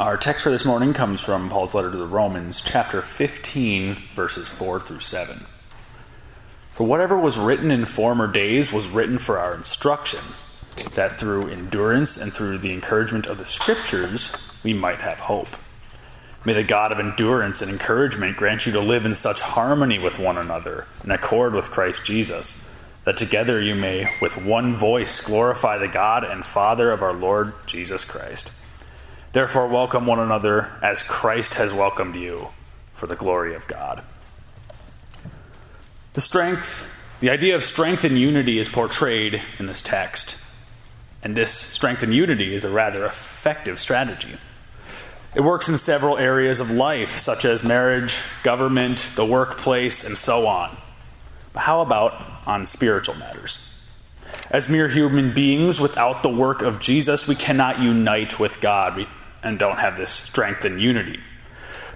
Our 0.00 0.16
text 0.16 0.44
for 0.44 0.50
this 0.50 0.64
morning 0.64 0.94
comes 0.94 1.20
from 1.20 1.50
Paul's 1.50 1.74
letter 1.74 1.90
to 1.90 1.96
the 1.98 2.06
Romans, 2.06 2.62
chapter 2.62 3.02
15, 3.02 3.96
verses 4.14 4.48
4 4.48 4.80
through 4.80 5.00
7. 5.00 5.44
For 6.72 6.86
whatever 6.86 7.18
was 7.18 7.36
written 7.36 7.70
in 7.70 7.84
former 7.84 8.26
days 8.26 8.72
was 8.72 8.88
written 8.88 9.18
for 9.18 9.38
our 9.38 9.54
instruction, 9.54 10.20
that 10.94 11.18
through 11.18 11.42
endurance 11.50 12.16
and 12.16 12.32
through 12.32 12.56
the 12.56 12.72
encouragement 12.72 13.26
of 13.26 13.36
the 13.36 13.44
Scriptures 13.44 14.32
we 14.62 14.72
might 14.72 15.00
have 15.00 15.20
hope. 15.20 15.54
May 16.46 16.54
the 16.54 16.64
God 16.64 16.94
of 16.94 16.98
endurance 16.98 17.60
and 17.60 17.70
encouragement 17.70 18.38
grant 18.38 18.64
you 18.64 18.72
to 18.72 18.80
live 18.80 19.04
in 19.04 19.14
such 19.14 19.40
harmony 19.40 19.98
with 19.98 20.18
one 20.18 20.38
another, 20.38 20.86
in 21.04 21.10
accord 21.10 21.54
with 21.54 21.70
Christ 21.70 22.06
Jesus, 22.06 22.66
that 23.04 23.18
together 23.18 23.60
you 23.60 23.74
may, 23.74 24.06
with 24.22 24.38
one 24.38 24.74
voice, 24.74 25.20
glorify 25.20 25.76
the 25.76 25.88
God 25.88 26.24
and 26.24 26.42
Father 26.42 26.90
of 26.90 27.02
our 27.02 27.12
Lord 27.12 27.52
Jesus 27.66 28.06
Christ. 28.06 28.50
Therefore, 29.32 29.68
welcome 29.68 30.06
one 30.06 30.18
another 30.18 30.72
as 30.82 31.04
Christ 31.04 31.54
has 31.54 31.72
welcomed 31.72 32.16
you 32.16 32.48
for 32.92 33.06
the 33.06 33.14
glory 33.14 33.54
of 33.54 33.68
God. 33.68 34.02
The 36.14 36.20
strength, 36.20 36.84
the 37.20 37.30
idea 37.30 37.54
of 37.54 37.62
strength 37.62 38.02
and 38.02 38.18
unity 38.18 38.58
is 38.58 38.68
portrayed 38.68 39.40
in 39.60 39.66
this 39.66 39.82
text. 39.82 40.36
And 41.22 41.36
this 41.36 41.52
strength 41.52 42.02
and 42.02 42.12
unity 42.12 42.52
is 42.52 42.64
a 42.64 42.70
rather 42.70 43.06
effective 43.06 43.78
strategy. 43.78 44.36
It 45.36 45.42
works 45.42 45.68
in 45.68 45.78
several 45.78 46.18
areas 46.18 46.58
of 46.58 46.72
life, 46.72 47.10
such 47.10 47.44
as 47.44 47.62
marriage, 47.62 48.20
government, 48.42 49.12
the 49.14 49.24
workplace, 49.24 50.02
and 50.02 50.18
so 50.18 50.48
on. 50.48 50.76
But 51.52 51.60
how 51.60 51.82
about 51.82 52.20
on 52.48 52.66
spiritual 52.66 53.14
matters? 53.14 53.64
As 54.50 54.68
mere 54.68 54.88
human 54.88 55.32
beings, 55.32 55.80
without 55.80 56.24
the 56.24 56.28
work 56.28 56.62
of 56.62 56.80
Jesus, 56.80 57.28
we 57.28 57.36
cannot 57.36 57.78
unite 57.78 58.40
with 58.40 58.60
God 58.60 59.06
and 59.42 59.58
don't 59.58 59.78
have 59.78 59.96
this 59.96 60.10
strength 60.10 60.64
and 60.64 60.80
unity. 60.80 61.20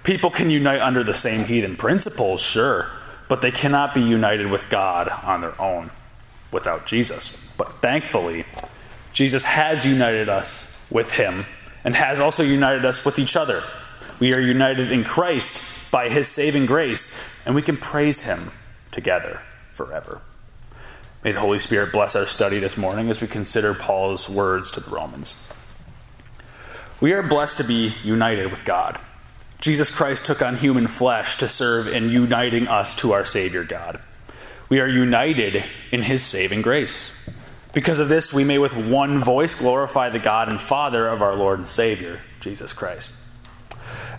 People 0.03 0.29
can 0.29 0.49
unite 0.49 0.81
under 0.81 1.03
the 1.03 1.13
same 1.13 1.45
heathen 1.45 1.75
principles, 1.75 2.41
sure, 2.41 2.87
but 3.27 3.41
they 3.41 3.51
cannot 3.51 3.95
be 3.95 4.01
united 4.01 4.47
with 4.47 4.69
God 4.69 5.09
on 5.09 5.41
their 5.41 5.59
own 5.59 5.89
without 6.51 6.85
Jesus. 6.85 7.35
But 7.57 7.81
thankfully, 7.81 8.45
Jesus 9.13 9.43
has 9.43 9.85
united 9.85 10.29
us 10.29 10.77
with 10.89 11.09
Him 11.09 11.45
and 11.83 11.95
has 11.95 12.19
also 12.19 12.43
united 12.43 12.85
us 12.85 13.03
with 13.03 13.17
each 13.17 13.35
other. 13.35 13.63
We 14.19 14.33
are 14.33 14.41
united 14.41 14.91
in 14.91 15.03
Christ 15.03 15.61
by 15.91 16.09
His 16.09 16.27
saving 16.27 16.65
grace, 16.65 17.15
and 17.45 17.55
we 17.55 17.61
can 17.61 17.77
praise 17.77 18.21
Him 18.21 18.51
together 18.91 19.41
forever. 19.71 20.21
May 21.23 21.31
the 21.31 21.39
Holy 21.39 21.59
Spirit 21.59 21.91
bless 21.91 22.15
our 22.15 22.27
study 22.27 22.59
this 22.59 22.77
morning 22.77 23.09
as 23.09 23.19
we 23.19 23.27
consider 23.27 23.73
Paul's 23.73 24.29
words 24.29 24.69
to 24.71 24.79
the 24.79 24.91
Romans. 24.91 25.33
We 27.01 27.11
are 27.11 27.21
blessed 27.21 27.57
to 27.57 27.65
be 27.65 27.93
united 28.05 28.51
with 28.51 28.63
God. 28.63 28.97
Jesus 29.59 29.89
Christ 29.89 30.25
took 30.25 30.41
on 30.41 30.55
human 30.55 30.87
flesh 30.87 31.35
to 31.37 31.47
serve 31.49 31.89
in 31.89 32.07
uniting 32.07 32.69
us 32.69 32.95
to 32.95 33.11
our 33.11 33.25
Savior 33.25 33.65
God. 33.65 33.99
We 34.69 34.79
are 34.79 34.87
united 34.87 35.65
in 35.91 36.03
His 36.03 36.23
saving 36.23 36.61
grace. 36.61 37.11
Because 37.73 37.99
of 37.99 38.07
this, 38.07 38.31
we 38.31 38.45
may 38.45 38.59
with 38.59 38.77
one 38.77 39.21
voice 39.21 39.55
glorify 39.55 40.09
the 40.09 40.19
God 40.19 40.47
and 40.47 40.59
Father 40.59 41.05
of 41.05 41.21
our 41.21 41.35
Lord 41.35 41.59
and 41.59 41.67
Savior, 41.67 42.21
Jesus 42.39 42.71
Christ. 42.71 43.11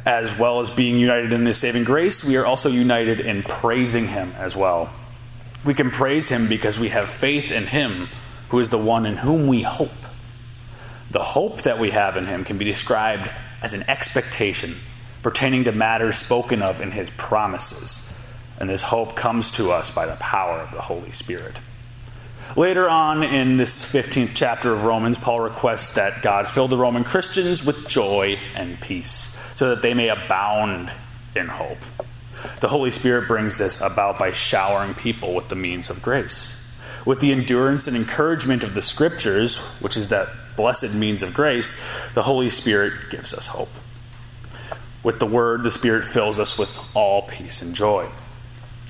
As 0.04 0.36
well 0.38 0.60
as 0.60 0.70
being 0.70 0.98
united 0.98 1.32
in 1.32 1.46
His 1.46 1.56
saving 1.56 1.84
grace, 1.84 2.22
we 2.22 2.36
are 2.36 2.44
also 2.44 2.68
united 2.68 3.20
in 3.20 3.42
praising 3.42 4.08
Him 4.08 4.34
as 4.36 4.54
well. 4.54 4.90
We 5.64 5.72
can 5.72 5.90
praise 5.90 6.28
Him 6.28 6.46
because 6.46 6.78
we 6.78 6.90
have 6.90 7.08
faith 7.08 7.50
in 7.50 7.66
Him, 7.66 8.10
who 8.50 8.58
is 8.58 8.68
the 8.68 8.76
one 8.76 9.06
in 9.06 9.16
whom 9.16 9.46
we 9.46 9.62
hope. 9.62 9.95
The 11.10 11.22
hope 11.22 11.62
that 11.62 11.78
we 11.78 11.90
have 11.90 12.16
in 12.16 12.26
Him 12.26 12.44
can 12.44 12.58
be 12.58 12.64
described 12.64 13.30
as 13.62 13.74
an 13.74 13.84
expectation 13.88 14.76
pertaining 15.26 15.64
to 15.64 15.72
matters 15.72 16.16
spoken 16.18 16.62
of 16.62 16.80
in 16.80 16.92
his 16.92 17.10
promises. 17.10 18.00
And 18.60 18.70
this 18.70 18.80
hope 18.82 19.16
comes 19.16 19.50
to 19.52 19.72
us 19.72 19.90
by 19.90 20.06
the 20.06 20.14
power 20.14 20.60
of 20.60 20.70
the 20.70 20.80
Holy 20.80 21.10
Spirit. 21.10 21.56
Later 22.56 22.88
on 22.88 23.24
in 23.24 23.56
this 23.56 23.82
15th 23.82 24.30
chapter 24.34 24.72
of 24.72 24.84
Romans, 24.84 25.18
Paul 25.18 25.40
requests 25.40 25.94
that 25.94 26.22
God 26.22 26.46
fill 26.46 26.68
the 26.68 26.76
Roman 26.76 27.02
Christians 27.02 27.64
with 27.64 27.88
joy 27.88 28.38
and 28.54 28.80
peace 28.80 29.36
so 29.56 29.70
that 29.70 29.82
they 29.82 29.94
may 29.94 30.10
abound 30.10 30.92
in 31.34 31.48
hope. 31.48 31.80
The 32.60 32.68
Holy 32.68 32.92
Spirit 32.92 33.26
brings 33.26 33.58
this 33.58 33.80
about 33.80 34.20
by 34.20 34.30
showering 34.30 34.94
people 34.94 35.34
with 35.34 35.48
the 35.48 35.56
means 35.56 35.90
of 35.90 36.02
grace. 36.02 36.56
With 37.06 37.20
the 37.20 37.32
endurance 37.32 37.86
and 37.86 37.96
encouragement 37.96 38.64
of 38.64 38.74
the 38.74 38.82
Scriptures, 38.82 39.56
which 39.80 39.96
is 39.96 40.08
that 40.08 40.28
blessed 40.56 40.92
means 40.92 41.22
of 41.22 41.32
grace, 41.32 41.76
the 42.14 42.22
Holy 42.22 42.50
Spirit 42.50 42.92
gives 43.10 43.32
us 43.32 43.46
hope. 43.46 43.70
With 45.04 45.20
the 45.20 45.26
Word, 45.26 45.62
the 45.62 45.70
Spirit 45.70 46.04
fills 46.04 46.40
us 46.40 46.58
with 46.58 46.68
all 46.94 47.22
peace 47.22 47.62
and 47.62 47.74
joy. 47.76 48.08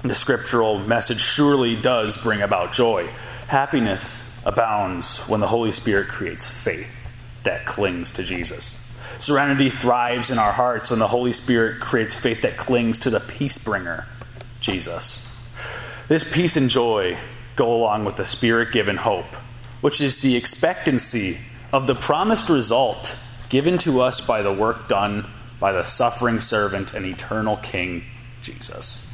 The 0.02 0.14
scriptural 0.14 0.78
message 0.78 1.20
surely 1.20 1.76
does 1.76 2.16
bring 2.16 2.40
about 2.40 2.72
joy. 2.72 3.06
Happiness 3.48 4.22
abounds 4.44 5.18
when 5.20 5.40
the 5.40 5.46
Holy 5.46 5.72
Spirit 5.72 6.08
creates 6.08 6.46
faith 6.46 6.94
that 7.42 7.66
clings 7.66 8.12
to 8.12 8.22
Jesus. 8.22 8.78
Serenity 9.18 9.68
thrives 9.68 10.30
in 10.30 10.38
our 10.38 10.52
hearts 10.52 10.90
when 10.90 11.00
the 11.00 11.08
Holy 11.08 11.32
Spirit 11.32 11.80
creates 11.80 12.14
faith 12.14 12.42
that 12.42 12.56
clings 12.56 13.00
to 13.00 13.10
the 13.10 13.20
peace 13.20 13.58
bringer, 13.58 14.06
Jesus. 14.60 15.26
This 16.08 16.24
peace 16.30 16.56
and 16.56 16.70
joy 16.70 17.18
go 17.56 17.74
along 17.74 18.04
with 18.04 18.16
the 18.16 18.26
Spirit 18.26 18.72
given 18.72 18.96
hope, 18.96 19.34
which 19.80 20.00
is 20.00 20.18
the 20.18 20.36
expectancy 20.36 21.38
of 21.72 21.86
the 21.86 21.94
promised 21.94 22.48
result 22.48 23.16
given 23.48 23.78
to 23.78 24.00
us 24.00 24.20
by 24.20 24.42
the 24.42 24.52
work 24.52 24.88
done 24.88 25.26
by 25.58 25.72
the 25.72 25.82
suffering 25.82 26.40
servant 26.40 26.94
and 26.94 27.06
eternal 27.06 27.56
King, 27.56 28.04
Jesus. 28.42 29.10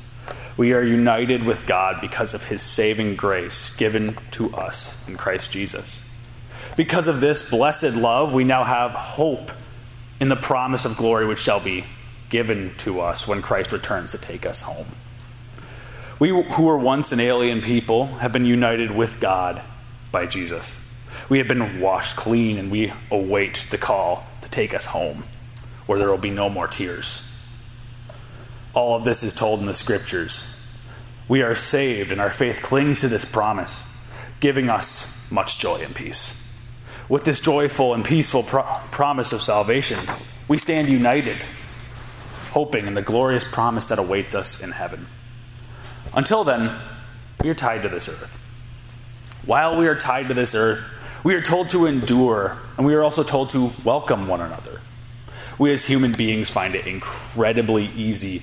We 0.57 0.73
are 0.75 0.83
united 0.83 1.45
with 1.45 1.67
God 1.67 2.01
because 2.01 2.35
of 2.35 2.45
his 2.45 2.63
saving 2.63 3.17
grace 3.17 3.75
given 3.77 4.17
to 4.33 4.55
us 4.55 4.95
in 5.09 5.17
Christ 5.17 5.51
Jesus. 5.51 6.03
Because 6.77 7.07
of 7.07 7.21
this 7.21 7.49
blessed 7.49 7.95
love, 7.95 8.35
we 8.35 8.45
now 8.45 8.65
have 8.65 8.91
hope 8.93 9.51
in 10.21 10.29
the 10.29 10.37
promise 10.37 10.85
of 10.85 10.97
glory 10.97 11.27
which 11.27 11.39
shall 11.39 11.61
be 11.61 11.85
given 12.29 12.75
to 12.79 13.01
us 13.01 13.27
when 13.27 13.43
Christ 13.43 13.73
returns 13.73 14.13
to 14.13 14.19
take 14.19 14.47
us 14.47 14.63
home. 14.63 14.87
We 16.23 16.29
who 16.29 16.63
were 16.63 16.79
once 16.79 17.11
an 17.11 17.19
alien 17.19 17.63
people 17.63 18.07
have 18.07 18.33
been 18.33 18.47
united 18.47 18.93
with 18.93 19.19
God 19.19 19.61
by 20.13 20.27
Jesus. 20.27 20.73
We 21.29 21.39
have 21.39 21.49
been 21.49 21.81
washed 21.81 22.15
clean 22.15 22.59
and 22.59 22.71
we 22.71 22.93
await 23.11 23.67
the 23.71 23.77
call 23.77 24.25
to 24.43 24.49
take 24.49 24.73
us 24.73 24.85
home 24.85 25.25
where 25.87 25.99
there 25.99 26.09
will 26.09 26.19
be 26.19 26.31
no 26.31 26.49
more 26.49 26.69
tears. 26.69 27.29
All 28.73 28.95
of 28.95 29.03
this 29.03 29.25
is 29.25 29.35
told 29.35 29.59
in 29.59 29.67
the 29.67 29.75
scriptures. 29.75 30.47
We 31.27 31.43
are 31.43 31.57
saved, 31.57 32.13
and 32.13 32.21
our 32.21 32.31
faith 32.31 32.63
clings 32.63 33.01
to 33.01 33.09
this 33.09 33.25
promise, 33.25 33.85
giving 34.39 34.71
us 34.71 35.13
much 35.29 35.59
joy 35.59 35.81
and 35.83 35.93
peace. 35.93 36.41
With 37.09 37.25
this 37.25 37.41
joyful 37.41 37.95
and 37.95 38.05
peaceful 38.05 38.45
pro- 38.45 38.63
promise 38.93 39.33
of 39.33 39.43
salvation, 39.43 39.99
we 40.47 40.57
stand 40.57 40.89
united, 40.89 41.39
hoping 42.53 42.87
in 42.87 42.95
the 42.95 43.03
glorious 43.03 43.43
promise 43.43 43.89
that 43.89 43.99
awaits 43.99 44.37
us 44.37 44.63
in 44.63 44.71
heaven. 44.71 45.09
Until 46.15 46.45
then, 46.45 46.75
we 47.43 47.51
are 47.51 47.55
tied 47.55 47.83
to 47.83 47.89
this 47.89 48.09
earth. 48.09 48.39
While 49.47 49.77
we 49.77 49.87
are 49.89 49.97
tied 49.97 50.29
to 50.29 50.35
this 50.35 50.55
earth, 50.55 50.81
we 51.25 51.35
are 51.35 51.43
told 51.43 51.71
to 51.71 51.87
endure, 51.87 52.57
and 52.77 52.87
we 52.87 52.95
are 52.95 53.03
also 53.03 53.23
told 53.23 53.51
to 53.51 53.73
welcome 53.85 54.29
one 54.29 54.41
another 54.41 54.81
we 55.59 55.73
as 55.73 55.85
human 55.85 56.13
beings 56.13 56.51
find 56.51 56.75
it 56.75 56.87
incredibly 56.87 57.87
easy 57.87 58.43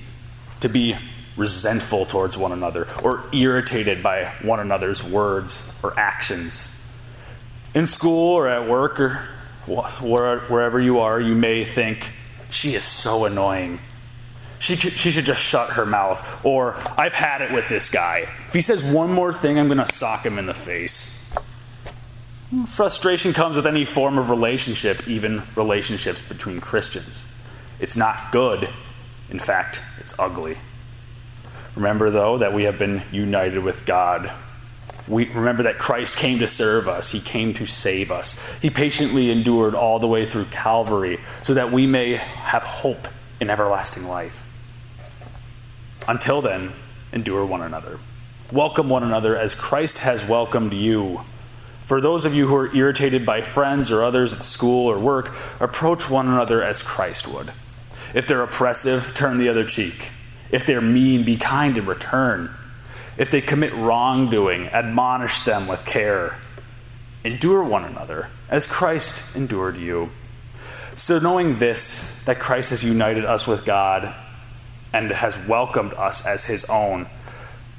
to 0.60 0.68
be 0.68 0.96
resentful 1.36 2.06
towards 2.06 2.36
one 2.36 2.52
another 2.52 2.86
or 3.02 3.24
irritated 3.32 4.02
by 4.02 4.26
one 4.42 4.60
another's 4.60 5.02
words 5.02 5.70
or 5.82 5.98
actions. 5.98 6.76
In 7.74 7.86
school 7.86 8.34
or 8.34 8.48
at 8.48 8.68
work 8.68 9.00
or 9.00 10.38
wherever 10.48 10.80
you 10.80 11.00
are, 11.00 11.20
you 11.20 11.34
may 11.34 11.64
think, 11.64 12.06
she 12.50 12.74
is 12.74 12.82
so 12.82 13.26
annoying. 13.26 13.78
She, 14.60 14.76
she 14.76 15.10
should 15.10 15.24
just 15.24 15.40
shut 15.40 15.70
her 15.70 15.86
mouth. 15.86 16.22
Or, 16.44 16.76
I've 16.98 17.14
had 17.14 17.40
it 17.40 17.50
with 17.50 17.66
this 17.66 17.88
guy. 17.88 18.28
If 18.46 18.52
he 18.52 18.60
says 18.60 18.84
one 18.84 19.10
more 19.10 19.32
thing, 19.32 19.58
I'm 19.58 19.68
going 19.68 19.84
to 19.84 19.92
sock 19.92 20.24
him 20.24 20.38
in 20.38 20.44
the 20.44 20.54
face. 20.54 21.16
Frustration 22.66 23.32
comes 23.32 23.56
with 23.56 23.66
any 23.66 23.86
form 23.86 24.18
of 24.18 24.28
relationship, 24.28 25.08
even 25.08 25.42
relationships 25.56 26.20
between 26.20 26.60
Christians. 26.60 27.24
It's 27.78 27.96
not 27.96 28.32
good. 28.32 28.68
In 29.30 29.38
fact, 29.38 29.80
it's 29.98 30.12
ugly. 30.18 30.58
Remember, 31.74 32.10
though, 32.10 32.38
that 32.38 32.52
we 32.52 32.64
have 32.64 32.76
been 32.76 33.02
united 33.10 33.64
with 33.64 33.86
God. 33.86 34.30
We 35.08 35.24
remember 35.30 35.62
that 35.62 35.78
Christ 35.78 36.16
came 36.16 36.40
to 36.40 36.48
serve 36.48 36.86
us. 36.86 37.10
He 37.10 37.20
came 37.20 37.54
to 37.54 37.66
save 37.66 38.10
us. 38.10 38.38
He 38.60 38.68
patiently 38.68 39.30
endured 39.30 39.74
all 39.74 39.98
the 39.98 40.08
way 40.08 40.26
through 40.26 40.46
Calvary 40.46 41.18
so 41.42 41.54
that 41.54 41.72
we 41.72 41.86
may 41.86 42.16
have 42.16 42.62
hope 42.62 43.08
in 43.40 43.48
everlasting 43.48 44.06
life. 44.06 44.44
Until 46.10 46.42
then, 46.42 46.72
endure 47.12 47.46
one 47.46 47.62
another. 47.62 48.00
Welcome 48.50 48.88
one 48.88 49.04
another 49.04 49.38
as 49.38 49.54
Christ 49.54 49.98
has 49.98 50.24
welcomed 50.24 50.74
you 50.74 51.20
For 51.84 52.00
those 52.00 52.24
of 52.24 52.34
you 52.34 52.48
who 52.48 52.56
are 52.56 52.74
irritated 52.74 53.24
by 53.24 53.42
friends 53.42 53.92
or 53.92 54.02
others 54.02 54.32
at 54.32 54.42
school 54.42 54.90
or 54.90 54.98
work, 54.98 55.32
approach 55.60 56.10
one 56.10 56.26
another 56.26 56.64
as 56.64 56.82
Christ 56.82 57.28
would. 57.28 57.52
If 58.12 58.26
they're 58.26 58.42
oppressive, 58.42 59.14
turn 59.14 59.38
the 59.38 59.50
other 59.50 59.62
cheek. 59.62 60.10
If 60.50 60.66
they're 60.66 60.80
mean, 60.80 61.24
be 61.24 61.36
kind 61.36 61.78
in 61.78 61.86
return. 61.86 62.52
If 63.16 63.30
they 63.30 63.40
commit 63.40 63.72
wrongdoing, 63.72 64.66
admonish 64.66 65.44
them 65.44 65.68
with 65.68 65.84
care. 65.84 66.36
Endure 67.22 67.62
one 67.62 67.84
another, 67.84 68.30
as 68.48 68.66
Christ 68.66 69.22
endured 69.36 69.76
you. 69.76 70.10
So, 70.96 71.20
knowing 71.20 71.60
this, 71.60 72.10
that 72.24 72.40
Christ 72.40 72.70
has 72.70 72.82
united 72.82 73.24
us 73.24 73.46
with 73.46 73.64
God 73.64 74.12
and 74.92 75.10
has 75.10 75.36
welcomed 75.46 75.94
us 75.94 76.24
as 76.26 76.44
his 76.44 76.64
own, 76.66 77.06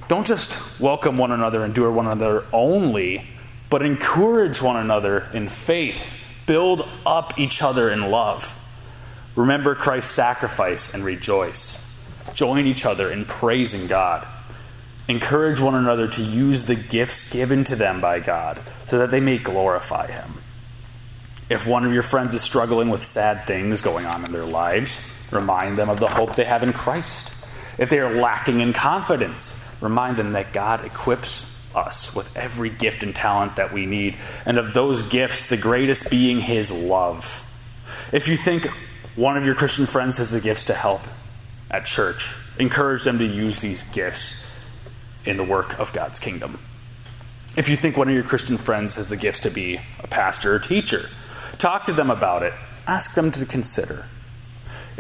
don't 0.07 0.27
just 0.27 0.57
welcome 0.79 1.17
one 1.17 1.31
another, 1.31 1.63
endure 1.63 1.91
one 1.91 2.05
another 2.05 2.43
only, 2.51 3.27
but 3.69 3.81
encourage 3.81 4.61
one 4.61 4.75
another 4.75 5.27
in 5.33 5.47
faith. 5.47 6.01
Build 6.45 6.87
up 7.05 7.39
each 7.39 7.61
other 7.61 7.89
in 7.89 8.11
love. 8.11 8.57
Remember 9.35 9.75
Christ's 9.75 10.11
sacrifice 10.11 10.93
and 10.93 11.05
rejoice. 11.05 11.81
Join 12.33 12.67
each 12.67 12.85
other 12.85 13.09
in 13.09 13.25
praising 13.25 13.87
God. 13.87 14.27
Encourage 15.07 15.59
one 15.59 15.75
another 15.75 16.07
to 16.07 16.21
use 16.21 16.65
the 16.65 16.75
gifts 16.75 17.29
given 17.29 17.63
to 17.65 17.75
them 17.75 18.01
by 18.01 18.19
God 18.19 18.61
so 18.85 18.99
that 18.99 19.11
they 19.11 19.21
may 19.21 19.37
glorify 19.37 20.07
Him. 20.07 20.35
If 21.49 21.65
one 21.67 21.85
of 21.85 21.93
your 21.93 22.03
friends 22.03 22.33
is 22.33 22.41
struggling 22.41 22.89
with 22.89 23.03
sad 23.03 23.45
things 23.47 23.81
going 23.81 24.05
on 24.05 24.25
in 24.25 24.31
their 24.31 24.45
lives, 24.45 25.01
remind 25.31 25.78
them 25.78 25.89
of 25.89 26.00
the 26.00 26.07
hope 26.07 26.36
they 26.36 26.45
have 26.45 26.63
in 26.63 26.74
Christ. 26.74 27.33
If 27.78 27.89
they 27.89 28.00
are 28.00 28.13
lacking 28.13 28.60
in 28.60 28.74
confidence, 28.74 29.60
remind 29.81 30.18
them 30.18 30.33
that 30.33 30.54
God 30.54 30.86
equips 30.86 31.45
us 31.74 32.13
with 32.16 32.36
every 32.36 32.69
gift 32.69 33.04
and 33.04 33.16
talent 33.16 33.56
that 33.56 33.74
we 33.74 33.86
need, 33.86 34.18
and 34.45 34.57
of 34.57 34.74
those 34.74 35.04
gifts, 35.04 35.48
the 35.50 35.57
greatest 35.57 36.10
being 36.10 36.39
His 36.39 36.72
love. 36.72 37.45
If 38.12 38.28
you 38.28 38.38
think 38.38 38.66
one 39.16 39.38
of 39.38 39.45
your 39.45 39.56
Christian 39.56 39.86
friends 39.86 40.18
has 40.18 40.30
the 40.30 40.42
gifts 40.42 40.66
to 40.66 40.74
help 40.74 41.01
at 41.69 41.86
church, 41.86 42.36
encourage 42.60 43.04
them 43.04 43.19
to 43.19 43.25
use 43.25 43.60
these 43.60 43.83
gifts 43.83 44.33
in 45.25 45.38
the 45.38 45.44
work 45.44 45.80
of 45.80 45.94
God's 45.94 46.19
kingdom. 46.19 46.60
If 47.56 47.69
you 47.69 47.75
think 47.75 47.98
one 47.98 48.07
of 48.07 48.13
your 48.13 48.24
Christian 48.24 48.57
friends 48.57 48.95
has 48.95 49.10
the 49.10 49.18
gifts 49.18 49.42
to 49.42 49.50
be 49.50 49.80
a 50.00 50.07
pastor 50.07 50.56
or 50.56 50.60
teacher, 50.60 51.10
talk 51.57 51.86
to 51.88 51.94
them 51.94 52.10
about 52.10 52.44
it. 52.44 52.54
Ask 52.88 53.13
them 53.13 53.31
to 53.33 53.45
consider. 53.45 54.06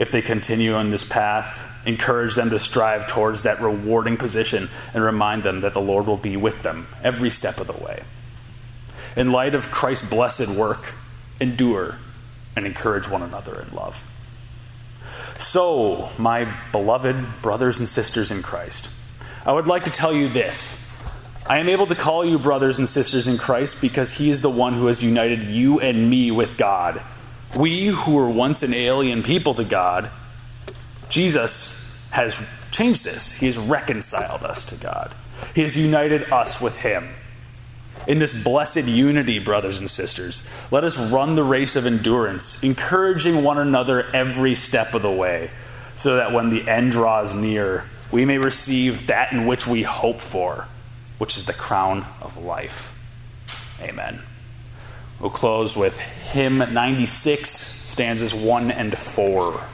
If 0.01 0.09
they 0.09 0.23
continue 0.23 0.73
on 0.73 0.89
this 0.89 1.03
path, 1.03 1.67
encourage 1.85 2.33
them 2.33 2.49
to 2.49 2.57
strive 2.57 3.05
towards 3.05 3.43
that 3.43 3.61
rewarding 3.61 4.17
position 4.17 4.67
and 4.95 5.03
remind 5.03 5.43
them 5.43 5.61
that 5.61 5.73
the 5.73 5.79
Lord 5.79 6.07
will 6.07 6.17
be 6.17 6.35
with 6.35 6.63
them 6.63 6.87
every 7.03 7.29
step 7.29 7.59
of 7.59 7.67
the 7.67 7.73
way. 7.73 8.01
In 9.15 9.31
light 9.31 9.53
of 9.53 9.69
Christ's 9.69 10.09
blessed 10.09 10.47
work, 10.47 10.95
endure 11.39 11.99
and 12.55 12.65
encourage 12.65 13.07
one 13.07 13.21
another 13.21 13.61
in 13.61 13.75
love. 13.75 14.09
So, 15.37 16.09
my 16.17 16.51
beloved 16.71 17.23
brothers 17.43 17.77
and 17.77 17.87
sisters 17.87 18.31
in 18.31 18.41
Christ, 18.41 18.89
I 19.45 19.53
would 19.53 19.67
like 19.67 19.83
to 19.83 19.91
tell 19.91 20.13
you 20.13 20.29
this. 20.29 20.83
I 21.45 21.59
am 21.59 21.69
able 21.69 21.85
to 21.85 21.95
call 21.95 22.25
you 22.25 22.39
brothers 22.39 22.79
and 22.79 22.89
sisters 22.89 23.27
in 23.27 23.37
Christ 23.37 23.79
because 23.79 24.09
He 24.09 24.31
is 24.31 24.41
the 24.41 24.49
one 24.49 24.73
who 24.73 24.87
has 24.87 25.03
united 25.03 25.43
you 25.43 25.79
and 25.79 26.09
me 26.09 26.31
with 26.31 26.57
God. 26.57 27.03
We 27.57 27.87
who 27.87 28.15
were 28.15 28.29
once 28.29 28.63
an 28.63 28.73
alien 28.73 29.23
people 29.23 29.55
to 29.55 29.63
God, 29.63 30.09
Jesus 31.09 31.77
has 32.11 32.35
changed 32.71 33.03
this. 33.03 33.33
He 33.33 33.45
has 33.47 33.57
reconciled 33.57 34.43
us 34.43 34.65
to 34.65 34.75
God. 34.75 35.13
He 35.53 35.61
has 35.61 35.75
united 35.75 36.31
us 36.31 36.61
with 36.61 36.75
Him. 36.77 37.09
In 38.07 38.19
this 38.19 38.43
blessed 38.43 38.83
unity, 38.83 39.39
brothers 39.39 39.79
and 39.79 39.89
sisters, 39.89 40.47
let 40.71 40.83
us 40.83 40.97
run 40.97 41.35
the 41.35 41.43
race 41.43 41.75
of 41.75 41.85
endurance, 41.85 42.63
encouraging 42.63 43.43
one 43.43 43.57
another 43.57 44.09
every 44.15 44.55
step 44.55 44.93
of 44.93 45.01
the 45.01 45.11
way, 45.11 45.51
so 45.95 46.15
that 46.15 46.31
when 46.31 46.49
the 46.49 46.67
end 46.67 46.93
draws 46.93 47.35
near, 47.35 47.85
we 48.11 48.25
may 48.25 48.37
receive 48.37 49.07
that 49.07 49.33
in 49.33 49.45
which 49.45 49.67
we 49.67 49.83
hope 49.83 50.21
for, 50.21 50.67
which 51.17 51.37
is 51.37 51.45
the 51.45 51.53
crown 51.53 52.05
of 52.21 52.37
life. 52.37 52.95
Amen. 53.81 54.21
We'll 55.21 55.29
close 55.29 55.77
with 55.77 55.99
hymn 55.99 56.57
96, 56.57 57.49
stanzas 57.51 58.33
1 58.33 58.71
and 58.71 58.97
4. 58.97 59.67